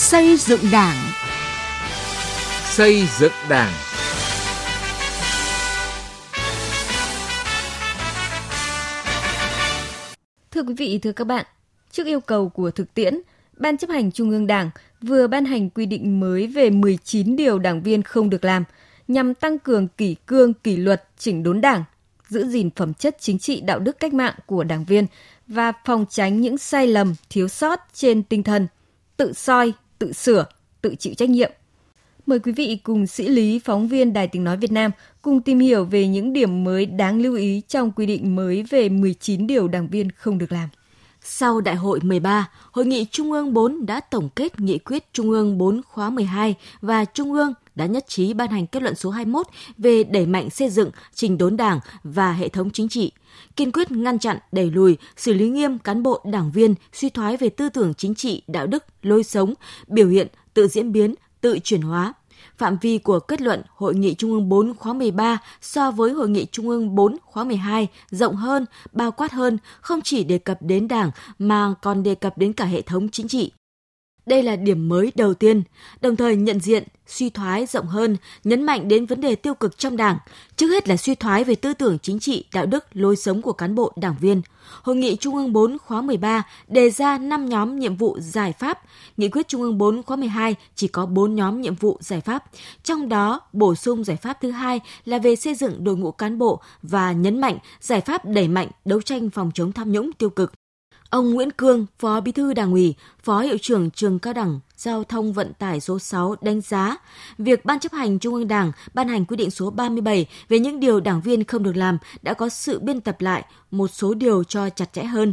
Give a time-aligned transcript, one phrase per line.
[0.00, 0.96] Xây dựng Đảng.
[2.64, 3.72] Xây dựng Đảng.
[10.50, 11.46] Thưa quý vị, thưa các bạn,
[11.90, 13.20] trước yêu cầu của thực tiễn,
[13.56, 14.70] Ban chấp hành Trung ương Đảng
[15.02, 18.64] vừa ban hành quy định mới về 19 điều đảng viên không được làm
[19.08, 21.84] nhằm tăng cường kỷ cương, kỷ luật, chỉnh đốn đảng,
[22.28, 25.06] giữ gìn phẩm chất chính trị đạo đức cách mạng của đảng viên
[25.46, 28.66] và phòng tránh những sai lầm, thiếu sót trên tinh thần
[29.16, 30.46] tự soi, tự sửa,
[30.82, 31.50] tự chịu trách nhiệm.
[32.26, 34.90] Mời quý vị cùng sĩ Lý, phóng viên Đài Tiếng Nói Việt Nam,
[35.22, 38.88] cùng tìm hiểu về những điểm mới đáng lưu ý trong quy định mới về
[38.88, 40.68] 19 điều đảng viên không được làm.
[41.22, 45.30] Sau Đại hội 13, Hội nghị Trung ương 4 đã tổng kết nghị quyết Trung
[45.30, 49.10] ương 4 khóa 12 và Trung ương đã nhất trí ban hành kết luận số
[49.10, 49.46] 21
[49.78, 53.12] về đẩy mạnh xây dựng, trình đốn đảng và hệ thống chính trị,
[53.56, 57.36] kiên quyết ngăn chặn, đẩy lùi, xử lý nghiêm cán bộ đảng viên suy thoái
[57.36, 59.54] về tư tưởng chính trị, đạo đức, lối sống,
[59.86, 62.12] biểu hiện, tự diễn biến, tự chuyển hóa,
[62.56, 66.28] Phạm vi của kết luận Hội nghị Trung ương 4 khóa 13 so với Hội
[66.28, 70.58] nghị Trung ương 4 khóa 12 rộng hơn, bao quát hơn, không chỉ đề cập
[70.62, 73.52] đến Đảng mà còn đề cập đến cả hệ thống chính trị.
[74.30, 75.62] Đây là điểm mới đầu tiên,
[76.00, 79.78] đồng thời nhận diện suy thoái rộng hơn, nhấn mạnh đến vấn đề tiêu cực
[79.78, 80.18] trong Đảng,
[80.56, 83.52] trước hết là suy thoái về tư tưởng chính trị, đạo đức, lối sống của
[83.52, 84.42] cán bộ đảng viên.
[84.82, 88.78] Hội nghị Trung ương 4 khóa 13 đề ra 5 nhóm nhiệm vụ giải pháp,
[89.16, 92.44] nghị quyết Trung ương 4 khóa 12 chỉ có 4 nhóm nhiệm vụ giải pháp,
[92.84, 96.38] trong đó bổ sung giải pháp thứ hai là về xây dựng đội ngũ cán
[96.38, 100.30] bộ và nhấn mạnh giải pháp đẩy mạnh đấu tranh phòng chống tham nhũng tiêu
[100.30, 100.52] cực.
[101.10, 105.04] Ông Nguyễn Cương, Phó Bí thư Đảng ủy, Phó Hiệu trưởng Trường Cao đẳng Giao
[105.04, 106.96] thông Vận tải số 6 đánh giá
[107.38, 110.80] việc Ban chấp hành Trung ương Đảng ban hành quy định số 37 về những
[110.80, 114.44] điều đảng viên không được làm đã có sự biên tập lại một số điều
[114.44, 115.32] cho chặt chẽ hơn.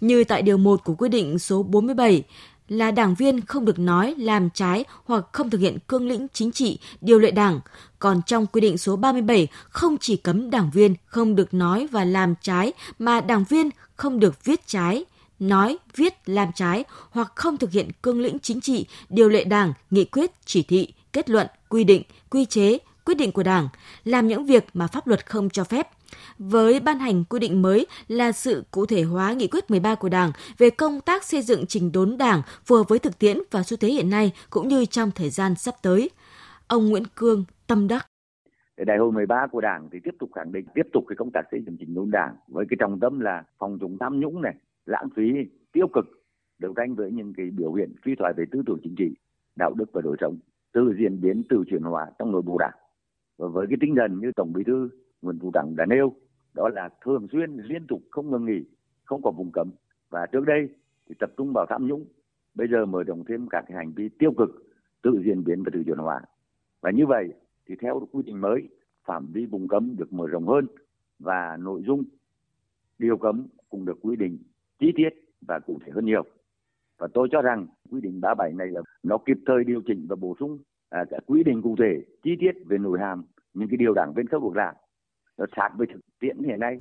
[0.00, 2.22] Như tại điều 1 của quy định số 47
[2.68, 6.52] là đảng viên không được nói, làm trái hoặc không thực hiện cương lĩnh chính
[6.52, 7.60] trị, điều lệ đảng.
[7.98, 12.04] Còn trong quy định số 37 không chỉ cấm đảng viên không được nói và
[12.04, 15.04] làm trái mà đảng viên không được viết trái,
[15.38, 19.72] nói, viết, làm trái hoặc không thực hiện cương lĩnh chính trị, điều lệ đảng,
[19.90, 23.68] nghị quyết, chỉ thị, kết luận, quy định, quy chế, quyết định của đảng,
[24.04, 25.88] làm những việc mà pháp luật không cho phép.
[26.38, 30.08] Với ban hành quy định mới là sự cụ thể hóa nghị quyết 13 của
[30.08, 33.62] Đảng về công tác xây dựng trình đốn Đảng phù hợp với thực tiễn và
[33.62, 36.10] xu thế hiện nay cũng như trong thời gian sắp tới.
[36.66, 38.06] Ông Nguyễn Cương tâm đắc
[38.76, 41.42] đại hội 13 của đảng thì tiếp tục khẳng định tiếp tục cái công tác
[41.50, 44.54] xây dựng chỉnh đốn đảng với cái trọng tâm là phòng chống tham nhũng này
[44.86, 45.32] lãng phí,
[45.72, 46.04] tiêu cực
[46.58, 49.14] đấu tranh với những cái biểu hiện suy thoái về tư tưởng chính trị,
[49.56, 50.38] đạo đức và đời sống
[50.72, 52.74] từ diễn biến, từ chuyển hóa trong nội bộ đảng.
[53.38, 54.88] Và với cái tinh thần như tổng bí thư
[55.22, 56.12] nguyễn phú trọng đã nêu,
[56.54, 58.64] đó là thường xuyên, liên tục, không ngừng nghỉ,
[59.04, 59.70] không có vùng cấm.
[60.10, 60.68] Và trước đây
[61.08, 62.04] thì tập trung vào tham nhũng,
[62.54, 64.50] bây giờ mở rộng thêm các cái hành vi tiêu cực,
[65.02, 66.20] tự diễn biến và tự chuyển hóa.
[66.80, 67.28] Và như vậy
[67.66, 68.68] thì theo quy định mới,
[69.04, 70.66] phạm vi vùng cấm được mở rộng hơn
[71.18, 72.04] và nội dung
[72.98, 74.38] điều cấm cũng được quy định
[74.80, 75.08] chi tiết
[75.48, 76.22] và cụ thể hơn nhiều.
[76.98, 80.16] Và tôi cho rằng quy định 37 này là nó kịp thời điều chỉnh và
[80.16, 80.58] bổ sung
[80.90, 83.24] à, các quy định cụ thể chi tiết về nội hàm
[83.54, 84.74] những cái điều đảng viên không được làm
[85.38, 86.78] nó sát với thực tiễn hiện nay.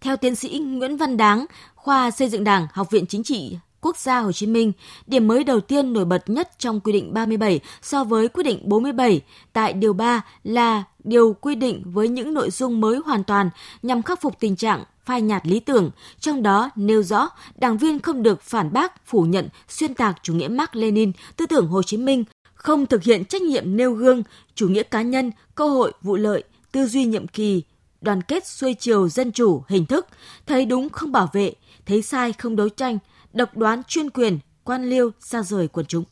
[0.00, 3.96] Theo tiến sĩ Nguyễn Văn Đáng, khoa xây dựng Đảng, Học viện Chính trị Quốc
[3.96, 4.72] gia Hồ Chí Minh,
[5.06, 8.62] điểm mới đầu tiên nổi bật nhất trong quy định 37 so với quy định
[8.64, 9.20] 47
[9.52, 13.50] tại điều 3 là điều quy định với những nội dung mới hoàn toàn
[13.82, 15.90] nhằm khắc phục tình trạng phai nhạt lý tưởng,
[16.20, 20.34] trong đó nêu rõ đảng viên không được phản bác, phủ nhận, xuyên tạc chủ
[20.34, 22.24] nghĩa Mark Lenin, tư tưởng Hồ Chí Minh,
[22.54, 24.22] không thực hiện trách nhiệm nêu gương,
[24.54, 27.62] chủ nghĩa cá nhân, cơ hội, vụ lợi, tư duy nhiệm kỳ,
[28.00, 30.06] đoàn kết xuôi chiều dân chủ, hình thức,
[30.46, 31.52] thấy đúng không bảo vệ,
[31.86, 32.98] thấy sai không đấu tranh,
[33.32, 36.04] độc đoán chuyên quyền, quan liêu, xa rời quần chúng.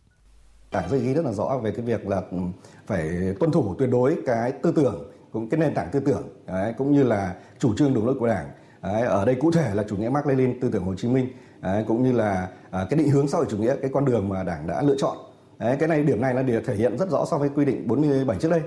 [0.71, 2.23] Đảng sẽ ghi rất là rõ về cái việc là
[2.87, 6.75] phải tuân thủ tuyệt đối cái tư tưởng cũng cái nền tảng tư tưởng đấy,
[6.79, 8.51] cũng như là chủ trương đường lối của đảng
[8.85, 11.29] đấy, ở đây cụ thể là chủ nghĩa Mark Lenin tư tưởng Hồ Chí Minh
[11.61, 14.29] đấy, cũng như là à, cái định hướng xã hội chủ nghĩa cái con đường
[14.29, 15.17] mà đảng đã lựa chọn.
[15.59, 17.89] Đấy, cái này điểm này là để thể hiện rất rõ so với quy định
[17.89, 18.61] 47 trước đây.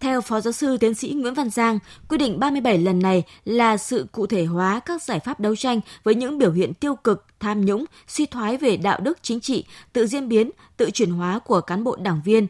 [0.00, 1.78] Theo Phó Giáo sư Tiến sĩ Nguyễn Văn Giang,
[2.08, 5.80] quy định 37 lần này là sự cụ thể hóa các giải pháp đấu tranh
[6.04, 9.64] với những biểu hiện tiêu cực, tham nhũng, suy thoái về đạo đức chính trị,
[9.92, 12.46] tự diễn biến, tự chuyển hóa của cán bộ đảng viên,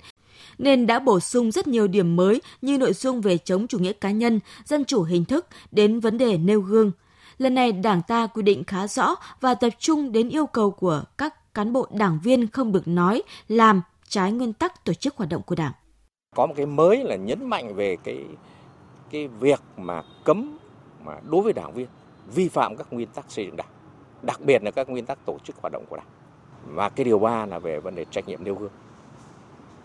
[0.59, 3.93] nên đã bổ sung rất nhiều điểm mới như nội dung về chống chủ nghĩa
[3.93, 6.93] cá nhân, dân chủ hình thức đến vấn đề nêu gương.
[7.41, 11.03] Lần này Đảng ta quy định khá rõ và tập trung đến yêu cầu của
[11.19, 15.31] các cán bộ đảng viên không được nói, làm trái nguyên tắc tổ chức hoạt
[15.31, 15.73] động của Đảng.
[16.37, 18.25] Có một cái mới là nhấn mạnh về cái
[19.11, 20.59] cái việc mà cấm
[21.05, 21.87] mà đối với đảng viên
[22.35, 23.71] vi phạm các nguyên tắc xây dựng đảng,
[24.23, 26.09] đặc biệt là các nguyên tắc tổ chức hoạt động của đảng.
[26.67, 28.73] Và cái điều ba là về vấn đề trách nhiệm nêu gương.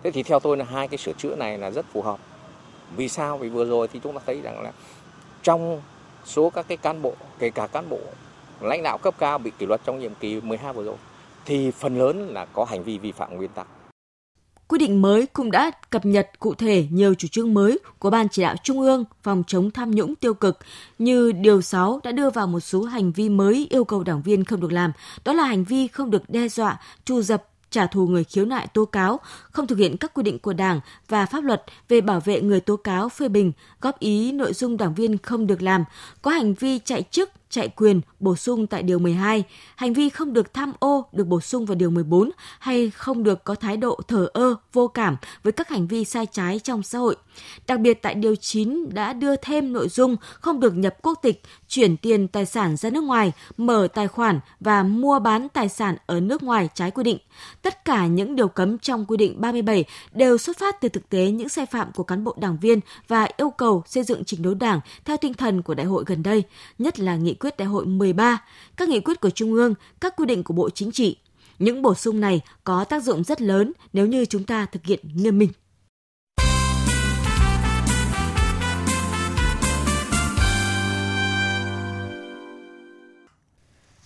[0.04, 2.19] Thế thì theo tôi là hai cái sửa chữa này là rất phù hợp.
[2.96, 3.38] Vì sao?
[3.38, 4.72] Vì vừa rồi thì chúng ta thấy rằng là
[5.44, 5.81] trong
[6.25, 8.00] số các cái cán bộ kể cả cán bộ
[8.62, 10.95] lãnh đạo cấp cao bị kỷ luật trong nhiệm kỳ 12 vừa rồi
[11.45, 13.68] thì phần lớn là có hành vi vi phạm nguyên tắc.
[14.68, 18.30] Quy định mới cũng đã cập nhật cụ thể nhiều chủ trương mới của Ban
[18.30, 20.60] chỉ đạo Trung ương phòng chống tham nhũng tiêu cực
[21.00, 24.44] như Điều 6 đã đưa vào một số hành vi mới yêu cầu đảng viên
[24.44, 24.92] không được làm,
[25.25, 27.44] đó là hành vi không được đe dọa, trù dập,
[27.75, 29.19] trả thù người khiếu nại tố cáo,
[29.51, 30.80] không thực hiện các quy định của Đảng
[31.10, 33.51] và pháp luật về bảo vệ người tố cáo phê bình,
[33.81, 35.83] góp ý nội dung đảng viên không được làm,
[36.22, 39.44] có hành vi chạy chức, chạy quyền bổ sung tại điều 12,
[39.75, 43.44] hành vi không được tham ô được bổ sung vào điều 14 hay không được
[43.44, 47.00] có thái độ thờ ơ, vô cảm với các hành vi sai trái trong xã
[47.00, 47.16] hội.
[47.68, 51.42] Đặc biệt tại điều 9 đã đưa thêm nội dung không được nhập quốc tịch,
[51.68, 55.96] chuyển tiền tài sản ra nước ngoài, mở tài khoản và mua bán tài sản
[56.06, 57.18] ở nước ngoài trái quy định.
[57.62, 61.31] Tất cả những điều cấm trong quy định 37 đều xuất phát từ thực tế
[61.31, 64.60] những sai phạm của cán bộ đảng viên và yêu cầu xây dựng trình đốn
[64.60, 66.44] đảng theo tinh thần của đại hội gần đây,
[66.80, 68.44] nhất là nghị quyết Quyết đại hội 13,
[68.77, 71.18] các nghị quyết của Trung ương, các quy định của Bộ Chính trị.
[71.59, 75.00] Những bổ sung này có tác dụng rất lớn nếu như chúng ta thực hiện
[75.15, 75.50] nghiêm minh.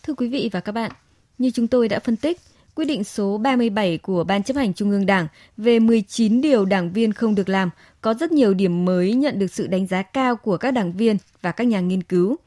[0.03, 0.91] Thưa quý vị và các bạn,
[1.37, 2.41] như chúng tôi đã phân tích,
[2.75, 5.27] quyết định số 37 của Ban chấp hành Trung ương Đảng
[5.57, 7.69] về 19 điều đảng viên không được làm
[8.01, 11.17] có rất nhiều điểm mới nhận được sự đánh giá cao của các đảng viên
[11.41, 12.37] và các nhà nghiên cứu.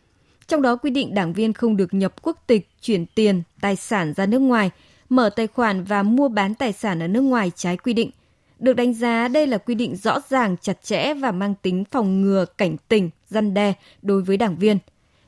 [0.53, 4.15] Trong đó quy định đảng viên không được nhập quốc tịch, chuyển tiền, tài sản
[4.15, 4.71] ra nước ngoài,
[5.09, 8.11] mở tài khoản và mua bán tài sản ở nước ngoài trái quy định.
[8.59, 12.23] Được đánh giá đây là quy định rõ ràng, chặt chẽ và mang tính phòng
[12.23, 14.79] ngừa, cảnh tỉnh, răn đe đối với đảng viên.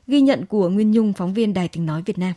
[0.07, 2.33] Ghi nhận của Nguyên Nhung, phóng viên Đài tiếng nói Việt Nam.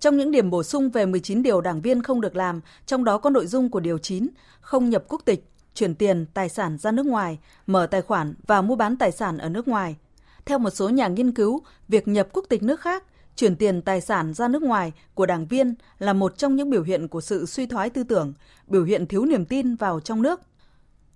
[0.00, 3.18] Trong những điểm bổ sung về 19 điều đảng viên không được làm, trong đó
[3.18, 4.28] có nội dung của điều 9,
[4.60, 5.44] không nhập quốc tịch,
[5.74, 9.38] chuyển tiền, tài sản ra nước ngoài, mở tài khoản và mua bán tài sản
[9.38, 9.96] ở nước ngoài.
[10.48, 13.04] Theo một số nhà nghiên cứu, việc nhập quốc tịch nước khác,
[13.36, 16.82] chuyển tiền tài sản ra nước ngoài của đảng viên là một trong những biểu
[16.82, 18.32] hiện của sự suy thoái tư tưởng,
[18.66, 20.40] biểu hiện thiếu niềm tin vào trong nước.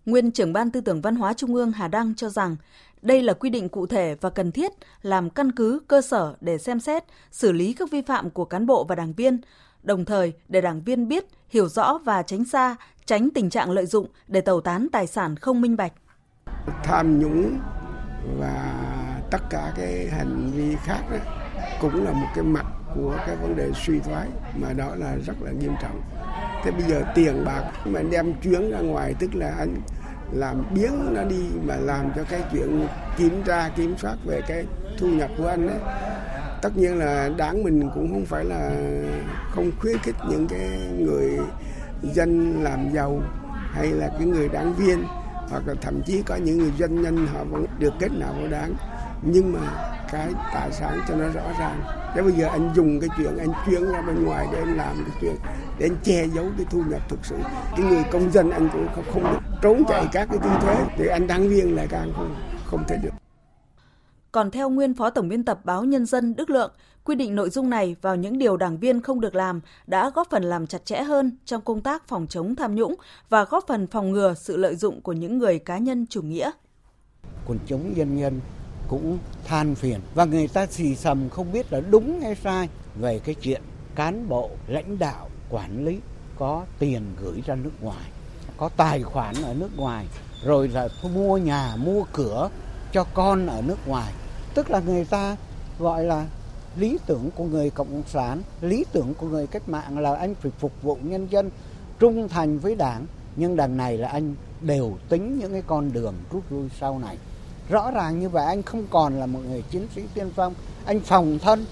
[0.07, 2.57] Nguyên trưởng ban tư tưởng văn hóa Trung ương Hà Đăng cho rằng
[3.03, 6.59] đây là quy định cụ thể và cần thiết làm căn cứ cơ sở để
[6.59, 9.41] xem xét, xử lý các vi phạm của cán bộ và đảng viên,
[9.83, 12.77] đồng thời để đảng viên biết, hiểu rõ và tránh xa,
[13.07, 15.93] tránh tình trạng lợi dụng để tẩu tán tài sản không minh bạch.
[16.85, 17.59] Tham nhũng
[18.39, 19.02] và
[19.33, 21.19] tất cả cái hành vi khác đó
[21.81, 25.43] cũng là một cái mặt của cái vấn đề suy thoái, mà đó là rất
[25.43, 26.03] là nghiêm trọng.
[26.65, 29.77] Thế bây giờ tiền bạc mà đem chuyến ra ngoài, tức là anh
[30.33, 32.87] làm biến nó đi mà làm cho cái chuyện
[33.17, 34.65] kiểm tra, kiểm soát về cái
[34.99, 35.79] thu nhập của anh ấy
[36.63, 38.71] tất nhiên là đảng mình cũng không phải là
[39.51, 40.69] không khuyến khích những cái
[40.99, 41.39] người
[42.03, 43.23] dân làm giàu
[43.73, 45.05] hay là cái người đảng viên,
[45.51, 48.49] hoặc là thậm chí có những người doanh nhân họ vẫn được kết nạp vào
[48.51, 48.75] đảng
[49.23, 51.83] nhưng mà cái tài sản cho nó rõ ràng.
[52.15, 55.05] Nếu bây giờ anh dùng cái chuyện anh chuyến ra bên ngoài để anh làm
[55.07, 55.37] cái chuyện
[55.79, 57.37] để anh che giấu cái thu nhập thực sự.
[57.77, 60.77] Cái người công dân anh cũng không, không được trốn chạy các cái thu thuế
[60.97, 62.35] thì anh đảng viên lại càng không
[62.65, 63.11] không thể được.
[64.33, 66.73] Còn theo nguyên phó tổng biên tập báo Nhân dân Đức Lượng,
[67.05, 70.31] quy định nội dung này vào những điều đảng viên không được làm đã góp
[70.31, 72.95] phần làm chặt chẽ hơn trong công tác phòng chống tham nhũng
[73.29, 76.51] và góp phần phòng ngừa sự lợi dụng của những người cá nhân chủ nghĩa.
[77.47, 78.41] Quần chúng dân nhân
[78.89, 80.01] cũng than phiền.
[80.15, 82.69] Và người ta xì xầm không biết là đúng hay sai
[83.01, 83.63] về cái chuyện
[83.95, 85.99] cán bộ, lãnh đạo, quản lý
[86.39, 88.11] có tiền gửi ra nước ngoài,
[88.57, 90.07] có tài khoản ở nước ngoài,
[90.45, 92.51] rồi là mua nhà, mua cửa
[92.93, 94.13] cho con ở nước ngoài.
[94.55, 95.37] Tức là người ta
[95.79, 96.27] gọi là
[96.77, 100.53] lý tưởng của người cộng sản, lý tưởng của người cách mạng là anh phải
[100.59, 101.51] phục vụ nhân dân
[101.99, 103.07] trung thành với đảng.
[103.37, 107.17] Nhưng đằng này là anh đều tính những cái con đường rút lui sau này
[107.69, 110.55] rõ ràng như vậy anh không còn là một người chiến sĩ tiên phong
[110.85, 111.67] anh phòng thân.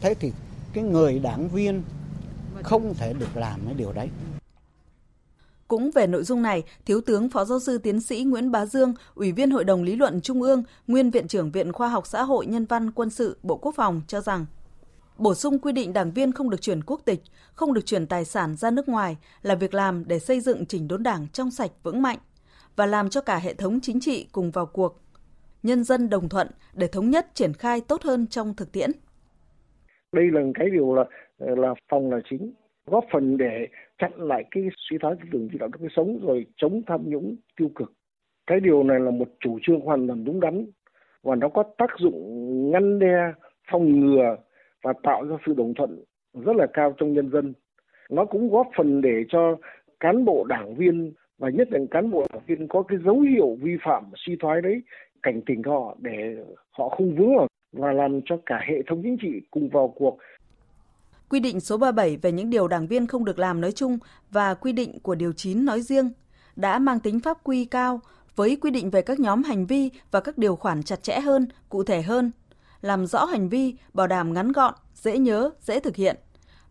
[0.00, 0.32] Thế thì
[0.72, 1.82] cái người đảng viên
[2.62, 4.08] không thể được làm cái điều đấy.
[5.68, 8.94] Cũng về nội dung này, Thiếu tướng Phó Giáo sư Tiến sĩ Nguyễn Bá Dương,
[9.14, 12.22] Ủy viên Hội đồng Lý luận Trung ương, Nguyên Viện trưởng Viện Khoa học Xã
[12.22, 14.46] hội Nhân văn Quân sự Bộ Quốc phòng cho rằng,
[15.18, 17.22] bổ sung quy định đảng viên không được chuyển quốc tịch,
[17.54, 20.88] không được chuyển tài sản ra nước ngoài là việc làm để xây dựng chỉnh
[20.88, 22.18] đốn đảng trong sạch vững mạnh
[22.76, 25.03] và làm cho cả hệ thống chính trị cùng vào cuộc
[25.64, 28.90] nhân dân đồng thuận để thống nhất triển khai tốt hơn trong thực tiễn.
[30.12, 31.04] Đây là cái điều là
[31.38, 32.52] là phòng là chính,
[32.86, 33.66] góp phần để
[33.98, 37.36] chặn lại cái suy thoái tư tưởng chỉ đạo đức sống rồi chống tham nhũng
[37.56, 37.92] tiêu cực.
[38.46, 40.66] Cái điều này là một chủ trương hoàn toàn đúng đắn
[41.22, 43.32] và nó có tác dụng ngăn đe,
[43.72, 44.36] phòng ngừa
[44.82, 46.04] và tạo ra sự đồng thuận
[46.34, 47.54] rất là cao trong nhân dân.
[48.10, 49.56] nó cũng góp phần để cho
[50.00, 53.56] cán bộ đảng viên và nhất là cán bộ đảng viên có cái dấu hiệu
[53.62, 54.82] vi phạm suy thoái đấy
[55.24, 56.36] cảnh tỉnh họ để
[56.70, 60.18] họ không vướng vào và làm cho cả hệ thống chính trị cùng vào cuộc.
[61.28, 63.98] Quy định số 37 về những điều đảng viên không được làm nói chung
[64.30, 66.12] và quy định của điều 9 nói riêng
[66.56, 68.00] đã mang tính pháp quy cao
[68.36, 71.48] với quy định về các nhóm hành vi và các điều khoản chặt chẽ hơn,
[71.68, 72.30] cụ thể hơn,
[72.80, 76.16] làm rõ hành vi, bảo đảm ngắn gọn, dễ nhớ, dễ thực hiện,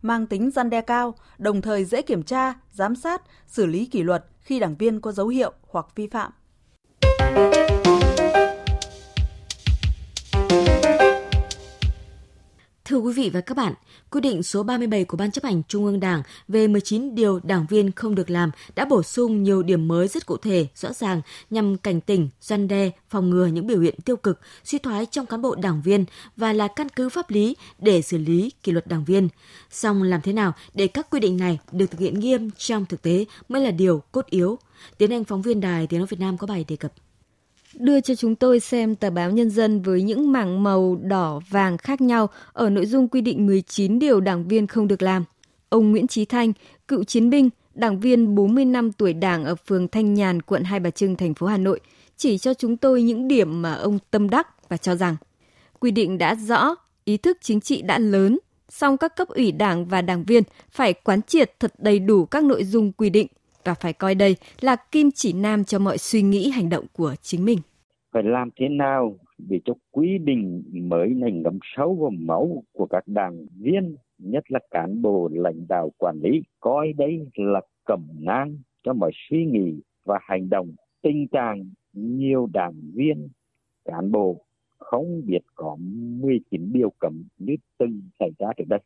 [0.02, 4.02] mang tính gian đe cao, đồng thời dễ kiểm tra, giám sát, xử lý kỷ
[4.02, 6.32] luật khi đảng viên có dấu hiệu hoặc vi phạm.
[12.88, 13.74] Thưa quý vị và các bạn,
[14.10, 17.66] quy định số 37 của Ban chấp hành Trung ương Đảng về 19 điều đảng
[17.66, 21.20] viên không được làm đã bổ sung nhiều điểm mới rất cụ thể, rõ ràng
[21.50, 25.26] nhằm cảnh tỉnh, gian đe, phòng ngừa những biểu hiện tiêu cực, suy thoái trong
[25.26, 26.04] cán bộ đảng viên
[26.36, 29.28] và là căn cứ pháp lý để xử lý kỷ luật đảng viên.
[29.70, 33.02] Song làm thế nào để các quy định này được thực hiện nghiêm trong thực
[33.02, 34.58] tế mới là điều cốt yếu.
[34.98, 36.92] Tiến Anh phóng viên Đài Tiếng nói Việt Nam có bài đề cập
[37.78, 41.78] đưa cho chúng tôi xem tờ báo Nhân dân với những mảng màu đỏ, vàng
[41.78, 45.24] khác nhau ở nội dung quy định 19 điều đảng viên không được làm.
[45.68, 46.52] Ông Nguyễn Trí Thanh,
[46.88, 50.80] cựu chiến binh, đảng viên 40 năm tuổi đảng ở phường Thanh Nhàn, quận Hai
[50.80, 51.80] Bà Trưng, thành phố Hà Nội,
[52.16, 55.16] chỉ cho chúng tôi những điểm mà ông tâm đắc và cho rằng
[55.80, 58.38] quy định đã rõ, ý thức chính trị đã lớn,
[58.68, 62.44] song các cấp ủy đảng và đảng viên phải quán triệt thật đầy đủ các
[62.44, 63.26] nội dung quy định–
[63.64, 67.14] và phải coi đây là kim chỉ nam cho mọi suy nghĩ hành động của
[67.22, 67.58] chính mình.
[68.12, 72.86] Phải làm thế nào để cho quy định mới này ngấm sâu vào máu của
[72.86, 78.08] các đảng viên, nhất là cán bộ lãnh đạo quản lý, coi đây là cẩm
[78.18, 80.72] nang cho mọi suy nghĩ và hành động.
[81.02, 83.28] Tình trạng nhiều đảng viên,
[83.84, 84.44] cán bộ
[84.78, 85.76] không biết có
[86.20, 88.80] 19 điều cấm như từng xảy ra trước đây.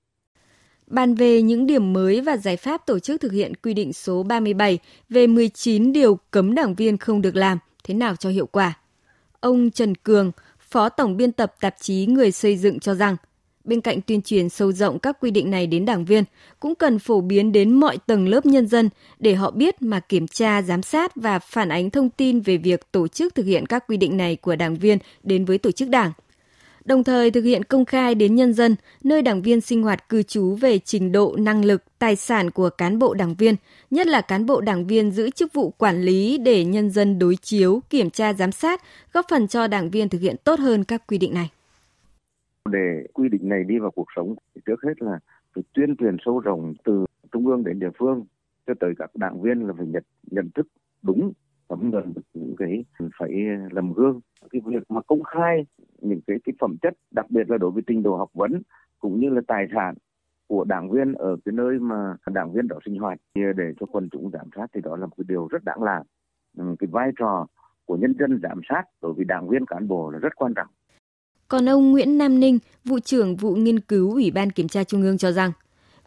[0.88, 4.22] Bàn về những điểm mới và giải pháp tổ chức thực hiện quy định số
[4.22, 4.78] 37
[5.08, 8.78] về 19 điều cấm đảng viên không được làm, thế nào cho hiệu quả.
[9.40, 10.32] Ông Trần Cường,
[10.70, 13.16] Phó Tổng biên tập tạp chí Người xây dựng cho rằng,
[13.64, 16.24] bên cạnh tuyên truyền sâu rộng các quy định này đến đảng viên,
[16.60, 20.26] cũng cần phổ biến đến mọi tầng lớp nhân dân để họ biết mà kiểm
[20.26, 23.84] tra, giám sát và phản ánh thông tin về việc tổ chức thực hiện các
[23.86, 26.12] quy định này của đảng viên đến với tổ chức đảng–
[26.88, 30.22] đồng thời thực hiện công khai đến nhân dân nơi đảng viên sinh hoạt cư
[30.22, 33.54] trú về trình độ, năng lực, tài sản của cán bộ đảng viên,
[33.90, 37.36] nhất là cán bộ đảng viên giữ chức vụ quản lý để nhân dân đối
[37.36, 38.80] chiếu, kiểm tra giám sát,
[39.12, 41.50] góp phần cho đảng viên thực hiện tốt hơn các quy định này.
[42.70, 45.18] Để quy định này đi vào cuộc sống, thì trước hết là
[45.54, 48.24] phải tuyên truyền sâu rộng từ trung ương đến địa phương
[48.66, 50.66] cho tới các đảng viên là phải nhận nhận thức
[51.02, 51.32] đúng
[51.68, 52.84] tấm gần những cái
[53.18, 54.20] phải ờ, làm gương
[54.50, 55.66] cái việc mà công khai
[55.98, 58.62] những cái cái phẩm chất đặc biệt là đối với trình độ học vấn
[58.98, 59.94] cũng như là tài sản
[60.46, 64.08] của đảng viên ở cái nơi mà đảng viên đó sinh hoạt để cho quần
[64.12, 66.02] chúng giám sát thì đó là một cái điều rất đáng làm
[66.58, 67.46] ừ, cái vai trò
[67.84, 70.66] của nhân dân giám sát đối với đảng viên cán bộ là rất quan trọng.
[71.48, 75.02] Còn ông Nguyễn Nam Ninh, vụ trưởng vụ nghiên cứu Ủy ban Kiểm tra Trung
[75.02, 75.52] ương cho rằng,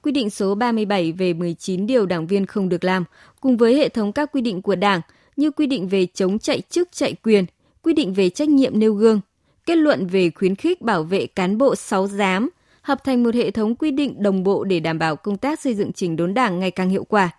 [0.01, 3.03] quy định số 37 về 19 điều đảng viên không được làm,
[3.41, 5.01] cùng với hệ thống các quy định của Đảng
[5.41, 7.45] như quy định về chống chạy chức chạy quyền,
[7.81, 9.21] quy định về trách nhiệm nêu gương,
[9.65, 12.49] kết luận về khuyến khích bảo vệ cán bộ 6 giám,
[12.81, 15.73] hợp thành một hệ thống quy định đồng bộ để đảm bảo công tác xây
[15.73, 17.29] dựng chỉnh đốn đảng ngày càng hiệu quả.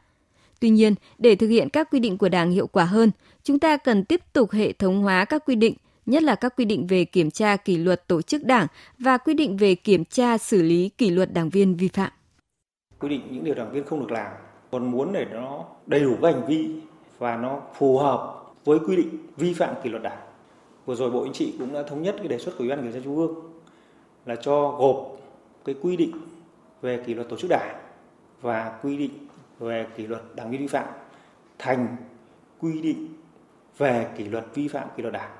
[0.61, 3.11] Tuy nhiên, để thực hiện các quy định của Đảng hiệu quả hơn,
[3.43, 5.75] chúng ta cần tiếp tục hệ thống hóa các quy định,
[6.07, 8.67] nhất là các quy định về kiểm tra kỷ luật tổ chức Đảng
[8.99, 12.11] và quy định về kiểm tra xử lý kỷ luật đảng viên vi phạm.
[12.99, 14.33] Quy định những điều đảng viên không được làm,
[14.71, 16.69] còn muốn để nó đầy đủ các hành vi
[17.23, 20.19] và nó phù hợp với quy định vi phạm kỷ luật đảng.
[20.87, 22.83] Vừa rồi bộ chính trị cũng đã thống nhất cái đề xuất của ủy ban
[22.83, 23.35] kiểm tra trung ương
[24.26, 25.17] là cho gộp
[25.64, 26.12] cái quy định
[26.81, 27.76] về kỷ luật tổ chức đảng
[28.41, 29.11] và quy định
[29.59, 30.87] về kỷ luật đảng viên vi phạm
[31.59, 31.97] thành
[32.61, 33.09] quy định
[33.79, 35.31] về kỷ luật vi phạm kỷ luật đảng.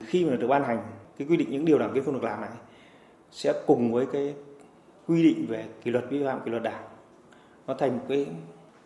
[0.00, 0.82] Khi mà được ban hành
[1.18, 2.50] cái quy định những điều đảng viên không được làm này,
[3.30, 4.34] sẽ cùng với cái
[5.06, 6.82] quy định về kỷ luật vi phạm kỷ luật đảng,
[7.66, 8.26] nó thành một cái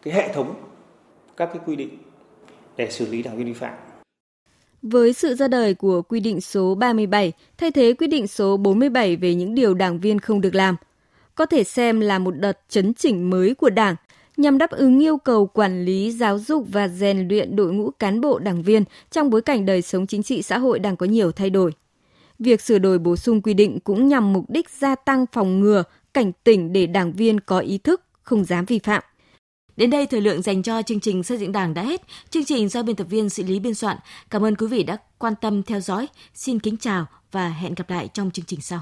[0.02, 0.54] cái hệ thống
[1.36, 1.98] các cái quy định
[2.76, 3.74] để xử lý đảng viên vi phạm
[4.86, 9.16] với sự ra đời của quy định số 37 thay thế quy định số 47
[9.16, 10.76] về những điều đảng viên không được làm,
[11.34, 13.96] có thể xem là một đợt chấn chỉnh mới của Đảng
[14.36, 18.20] nhằm đáp ứng yêu cầu quản lý, giáo dục và rèn luyện đội ngũ cán
[18.20, 21.32] bộ đảng viên trong bối cảnh đời sống chính trị xã hội đang có nhiều
[21.32, 21.72] thay đổi.
[22.38, 25.82] Việc sửa đổi bổ sung quy định cũng nhằm mục đích gia tăng phòng ngừa,
[26.14, 29.02] cảnh tỉnh để đảng viên có ý thức, không dám vi phạm.
[29.76, 32.02] Đến đây thời lượng dành cho chương trình xây dựng Đảng đã hết.
[32.30, 33.96] Chương trình do biên tập viên xử Lý biên soạn.
[34.30, 36.08] Cảm ơn quý vị đã quan tâm theo dõi.
[36.34, 38.80] Xin kính chào và hẹn gặp lại trong chương trình sau.